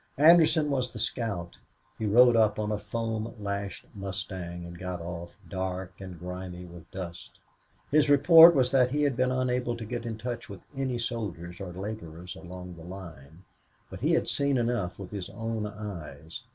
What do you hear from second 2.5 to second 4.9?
on a foam lashed mustang, and